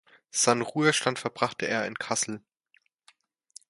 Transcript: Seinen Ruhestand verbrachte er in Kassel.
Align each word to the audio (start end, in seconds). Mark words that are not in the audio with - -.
Seinen 0.31 0.63
Ruhestand 0.63 1.19
verbrachte 1.19 1.67
er 1.67 1.85
in 1.85 1.93
Kassel. 1.93 2.41